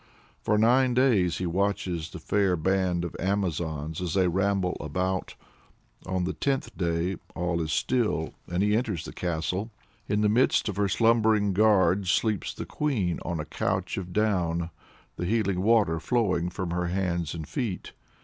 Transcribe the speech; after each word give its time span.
For 0.41 0.57
nine 0.57 0.95
days 0.95 1.37
he 1.37 1.45
watches 1.45 2.09
the 2.09 2.17
fair 2.17 2.55
band 2.57 3.05
of 3.05 3.15
Amazons 3.19 4.01
as 4.01 4.15
they 4.15 4.27
ramble 4.27 4.75
about. 4.79 5.35
On 6.07 6.23
the 6.23 6.33
tenth 6.33 6.75
day 6.75 7.17
all 7.35 7.61
is 7.61 7.71
still, 7.71 8.33
and 8.51 8.63
he 8.63 8.75
enters 8.75 9.05
the 9.05 9.13
castle. 9.13 9.69
In 10.07 10.21
the 10.21 10.27
midst 10.27 10.67
of 10.67 10.77
her 10.77 10.87
slumbering 10.89 11.53
guards 11.53 12.09
sleeps 12.09 12.51
the 12.51 12.65
Queen 12.65 13.19
on 13.23 13.39
a 13.39 13.45
couch 13.45 13.95
of 13.95 14.11
down, 14.11 14.71
the 15.17 15.25
healing 15.27 15.61
water 15.61 15.99
flowing 15.99 16.49
from 16.49 16.71
her 16.71 16.87
hands 16.87 17.35
and 17.35 17.47
feet. 17.47 17.91